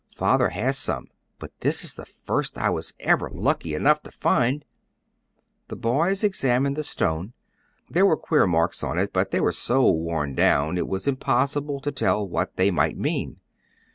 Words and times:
Father 0.15 0.49
has 0.49 0.79
some, 0.79 1.09
but 1.37 1.51
this 1.59 1.83
is 1.83 1.93
the 1.93 2.07
first 2.07 2.57
I 2.57 2.71
was 2.71 2.95
ever 3.01 3.29
lucky 3.29 3.75
enough 3.75 4.01
to 4.01 4.09
find." 4.11 4.65
The 5.67 5.75
boys 5.75 6.23
examined 6.23 6.75
the 6.75 6.83
stone. 6.83 7.33
There 7.87 8.07
were 8.07 8.17
queer 8.17 8.47
marks 8.47 8.81
on 8.83 8.97
it, 8.97 9.13
but 9.13 9.29
they 9.29 9.41
were 9.41 9.51
so 9.51 9.87
worn 9.91 10.33
down 10.33 10.75
it 10.79 10.87
was 10.87 11.05
impossible 11.05 11.79
to 11.81 11.91
tell 11.91 12.27
what 12.27 12.55
they 12.55 12.71
might 12.71 12.97
mean. 12.97 13.41